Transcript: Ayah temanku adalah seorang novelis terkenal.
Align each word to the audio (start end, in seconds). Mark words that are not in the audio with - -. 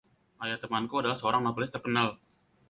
Ayah 0.43 0.57
temanku 0.63 0.95
adalah 0.97 1.13
seorang 1.19 1.41
novelis 1.45 1.69
terkenal. 1.75 2.07